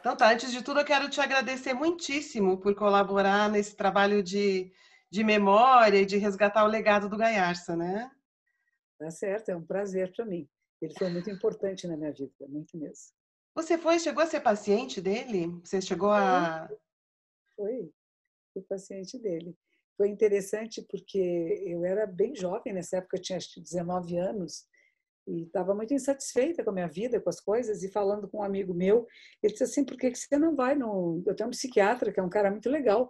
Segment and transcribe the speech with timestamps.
[0.00, 4.72] Então tá, antes de tudo eu quero te agradecer muitíssimo por colaborar nesse trabalho de,
[5.10, 8.10] de memória e de resgatar o legado do Gaiarsa, né?
[8.98, 10.48] Tá certo, é um prazer para mim.
[10.80, 13.12] Ele foi muito importante na minha vida, muito mesmo.
[13.54, 15.48] Você foi, chegou a ser paciente dele?
[15.62, 16.66] Você chegou a.
[17.54, 17.92] Foi,
[18.54, 19.54] fui paciente dele.
[19.98, 24.66] Foi interessante porque eu era bem jovem nessa época, eu tinha acho que 19 anos,
[25.26, 28.42] e estava muito insatisfeita com a minha vida, com as coisas, e falando com um
[28.42, 29.06] amigo meu,
[29.42, 31.22] ele disse assim, por que você não vai no...
[31.26, 33.08] Eu tenho um psiquiatra, que é um cara muito legal,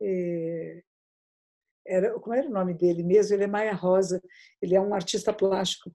[0.00, 0.82] e...
[1.86, 3.34] era, como era o nome dele mesmo?
[3.34, 4.22] Ele é Maia Rosa,
[4.60, 5.92] ele é um artista plástico,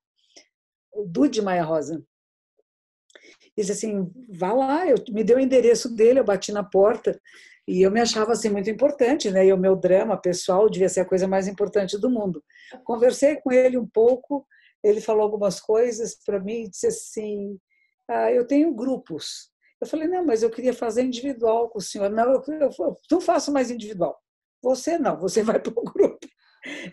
[0.91, 1.95] o Dude Maia Rosa.
[1.95, 7.19] Ele disse assim, vá lá, eu, me deu o endereço dele, eu bati na porta,
[7.67, 9.45] e eu me achava assim muito importante, né?
[9.45, 12.43] E o meu drama pessoal devia ser a coisa mais importante do mundo.
[12.83, 14.47] Conversei com ele um pouco,
[14.83, 17.59] ele falou algumas coisas para mim e disse assim:
[18.07, 19.51] ah, eu tenho grupos.
[19.81, 22.09] Eu falei: não, mas eu queria fazer individual com o senhor.
[22.09, 24.17] Não, eu, eu, eu não faço mais individual.
[24.61, 26.27] Você não, você vai para o grupo.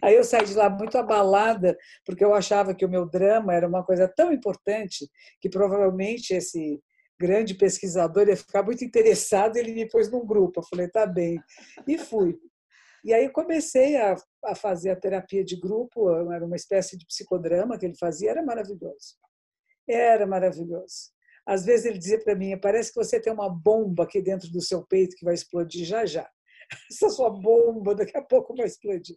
[0.00, 3.66] Aí eu saí de lá muito abalada, porque eu achava que o meu drama era
[3.66, 5.08] uma coisa tão importante
[5.40, 6.80] que provavelmente esse
[7.18, 10.60] grande pesquisador ia ficar muito interessado ele me pôs num grupo.
[10.60, 11.40] Eu falei, tá bem.
[11.86, 12.38] E fui.
[13.06, 17.78] E aí comecei a, a fazer a terapia de grupo, era uma espécie de psicodrama
[17.78, 19.14] que ele fazia, era maravilhoso.
[19.88, 21.12] Era maravilhoso.
[21.46, 24.60] Às vezes ele dizia para mim, parece que você tem uma bomba aqui dentro do
[24.60, 26.28] seu peito que vai explodir já já.
[26.90, 29.16] Essa sua bomba daqui a pouco vai explodir.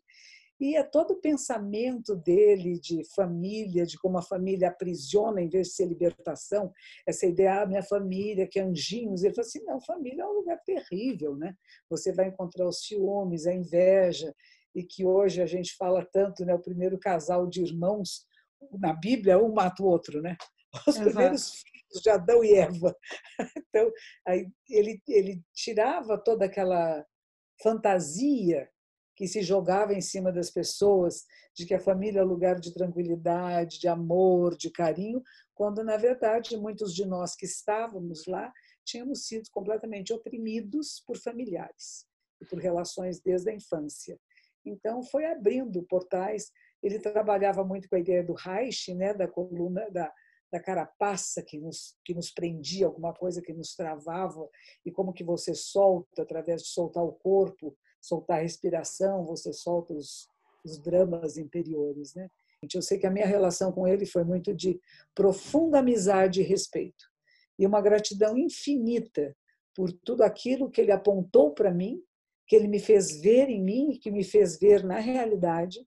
[0.60, 5.68] E é todo o pensamento dele de família, de como a família aprisiona em vez
[5.68, 6.74] de ser libertação,
[7.08, 9.24] essa ideia, ah, minha família, que anjinhos.
[9.24, 11.56] Ele falou assim: não, família é um lugar terrível, né?
[11.90, 14.34] Você vai encontrar os ciúmes, a inveja,
[14.76, 16.54] e que hoje a gente fala tanto, né?
[16.54, 18.26] O primeiro casal de irmãos,
[18.80, 20.36] na Bíblia, um mata o outro, né?
[20.86, 21.10] Os Exato.
[21.10, 22.96] primeiros filhos de Adão e Eva.
[23.70, 23.92] Então,
[24.26, 27.06] aí ele, ele tirava toda aquela
[27.62, 28.68] fantasia
[29.20, 33.78] que se jogava em cima das pessoas, de que a família é lugar de tranquilidade,
[33.78, 35.22] de amor, de carinho,
[35.54, 38.50] quando, na verdade, muitos de nós que estávamos lá
[38.86, 42.08] tínhamos sido completamente oprimidos por familiares
[42.42, 44.18] e por relações desde a infância.
[44.66, 46.50] Então, foi abrindo portais.
[46.82, 50.10] Ele trabalhava muito com a ideia do Reich, né, da coluna, da,
[50.52, 54.48] da carapaça que nos, que nos prendia, alguma coisa que nos travava,
[54.86, 59.94] e como que você solta, através de soltar o corpo, soltar a respiração, você solta
[59.94, 60.28] os,
[60.66, 62.14] os dramas interiores.
[62.16, 62.30] Né?
[62.74, 64.80] Eu sei que a minha relação com ele foi muito de
[65.14, 67.06] profunda amizade e respeito.
[67.58, 69.36] E uma gratidão infinita
[69.76, 72.02] por tudo aquilo que ele apontou para mim,
[72.48, 75.80] que ele me fez ver em mim, que me fez ver na realidade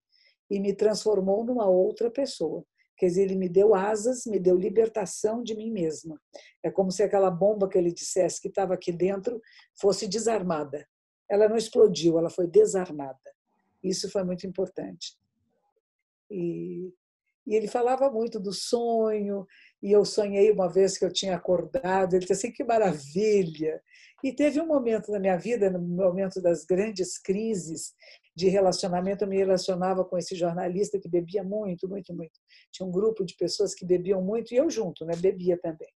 [0.49, 2.65] e me transformou numa outra pessoa.
[3.03, 6.21] Quer dizer, ele me deu asas, me deu libertação de mim mesma.
[6.63, 9.41] É como se aquela bomba que ele dissesse que estava aqui dentro
[9.75, 10.87] fosse desarmada
[11.33, 13.19] ela não explodiu, ela foi desarmada.
[13.83, 15.17] Isso foi muito importante.
[16.31, 16.93] E,
[17.47, 19.47] e, ele falava muito do sonho,
[19.83, 23.83] e eu sonhei uma vez que eu tinha acordado, ele disse assim, que maravilha!
[24.23, 27.95] E teve um momento na minha vida, no momento das grandes crises
[28.35, 32.41] de relacionamento, eu me relacionava com esse jornalista que bebia muito, muito, muito.
[32.73, 35.15] Tinha um grupo de pessoas que bebiam muito, e eu junto, né?
[35.17, 35.89] bebia também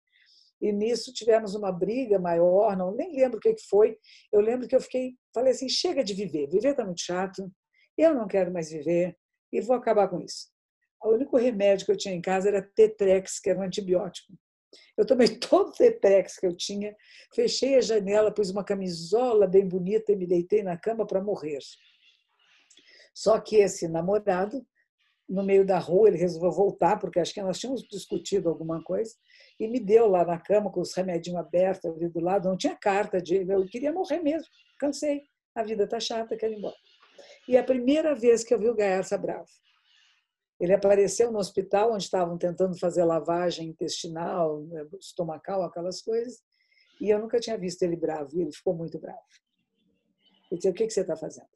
[0.61, 3.97] e nisso tivemos uma briga maior, não nem lembro o que foi.
[4.31, 7.51] Eu lembro que eu fiquei, falei assim, chega de viver, viver está muito chato,
[7.97, 9.15] eu não quero mais viver
[9.51, 10.49] e vou acabar com isso.
[11.03, 14.33] O único remédio que eu tinha em casa era Tetrex, que era um antibiótico.
[14.97, 16.95] Eu tomei todo o Tetrex que eu tinha,
[17.33, 21.59] fechei a janela, pus uma camisola bem bonita e me deitei na cama para morrer.
[23.15, 24.61] Só que esse namorado,
[25.27, 29.15] no meio da rua, ele resolveu voltar, porque acho que nós tínhamos discutido alguma coisa,
[29.57, 32.49] e me deu lá na cama com os remedinhos abertos ali do lado.
[32.49, 33.47] Não tinha carta de.
[33.47, 34.47] Eu queria morrer mesmo.
[34.77, 35.23] Cansei.
[35.55, 36.75] A vida tá chata, quero ir embora.
[37.47, 39.47] E a primeira vez que eu vi o Gaerça bravo.
[40.59, 46.41] Ele apareceu no hospital onde estavam tentando fazer lavagem intestinal, né, estomacal, aquelas coisas,
[47.01, 48.37] e eu nunca tinha visto ele bravo.
[48.37, 49.19] E ele ficou muito bravo.
[50.51, 51.54] Ele disse: O que você está fazendo?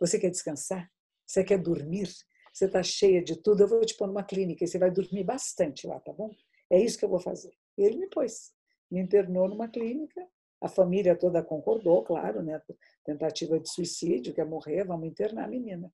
[0.00, 0.90] Você quer descansar?
[1.26, 2.08] Você quer dormir?
[2.52, 3.62] Você está cheia de tudo.
[3.62, 6.30] Eu vou te pôr numa clínica e você vai dormir bastante lá, tá bom?
[6.70, 7.52] É isso que eu vou fazer.
[7.76, 8.52] E ele me pôs,
[8.90, 10.26] me internou numa clínica.
[10.60, 12.60] A família toda concordou, claro, né?
[13.04, 15.92] Tentativa de suicídio, quer morrer, vamos internar a menina.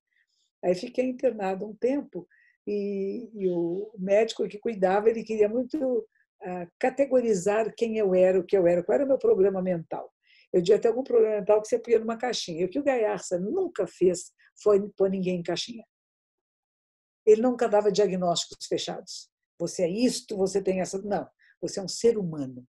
[0.63, 2.27] Aí fiquei internada um tempo
[2.65, 8.43] e, e o médico que cuidava, ele queria muito uh, categorizar quem eu era, o
[8.43, 10.11] que eu era, qual era o meu problema mental.
[10.53, 12.61] Eu devia ter algum problema mental que você punha numa caixinha.
[12.61, 15.85] E o que o Gaiarsa nunca fez foi pôr ninguém em caixinha.
[17.25, 19.29] Ele nunca dava diagnósticos fechados
[19.59, 21.01] você é isto, você tem essa.
[21.01, 21.27] Não,
[21.61, 22.65] você é um ser humano.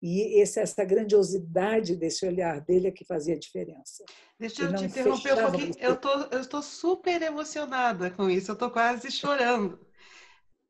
[0.00, 4.04] E esse, essa grandiosidade desse olhar dele é que fazia a diferença.
[4.38, 5.74] Deixa eu te interromper um pouquinho.
[5.80, 9.84] Eu tô, eu estou super emocionada com isso, eu estou quase chorando.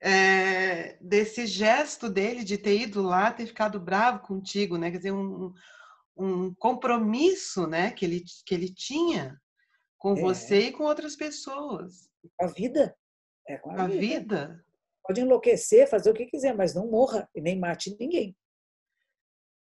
[0.00, 4.90] É, desse gesto dele de ter ido lá, ter ficado bravo contigo, né?
[4.90, 5.52] Quer dizer, um,
[6.18, 7.90] um compromisso, né?
[7.92, 9.40] Que ele, que ele tinha
[9.96, 10.20] com é.
[10.20, 12.08] você e com outras pessoas.
[12.40, 12.96] A vida.
[13.46, 13.98] É com a, a vida.
[14.00, 14.64] vida.
[15.06, 18.36] Pode enlouquecer, fazer o que quiser, mas não morra e nem mate ninguém.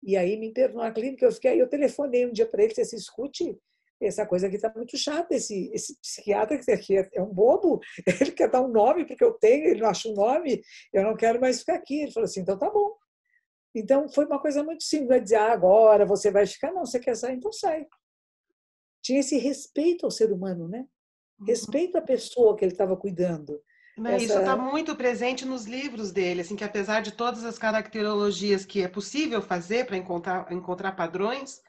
[0.01, 2.73] E aí me internou na clínica, eu fiquei aí, eu telefonei um dia para ele,
[2.73, 3.57] disse escute,
[4.01, 7.79] essa coisa aqui está muito chata, esse, esse psiquiatra que aqui é, é um bobo,
[8.21, 10.61] ele quer dar um nome porque eu tenho, ele não acha um nome,
[10.91, 12.01] eu não quero mais ficar aqui.
[12.01, 12.95] Ele falou assim, então tá bom.
[13.75, 16.85] Então foi uma coisa muito simples, não é dizer, ah, agora você vai ficar, não,
[16.85, 17.87] você quer sair, então sai.
[19.01, 20.85] Tinha esse respeito ao ser humano, né?
[21.39, 21.47] Uhum.
[21.47, 23.59] Respeito à pessoa que ele estava cuidando.
[24.05, 24.23] Essa...
[24.23, 28.81] Isso está muito presente nos livros dele, assim, que apesar de todas as caracterologias que
[28.81, 31.61] é possível fazer para encontrar, encontrar padrões,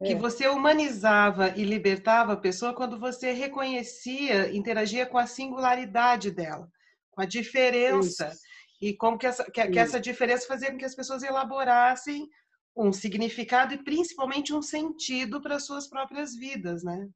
[0.00, 0.06] é.
[0.06, 6.68] que você humanizava e libertava a pessoa quando você reconhecia, interagia com a singularidade dela,
[7.10, 8.28] com a diferença.
[8.28, 8.53] Isso.
[8.80, 12.28] E como que essa, que, que essa diferença fazia com que as pessoas elaborassem
[12.76, 17.08] um significado e principalmente um sentido para suas próprias vidas, né?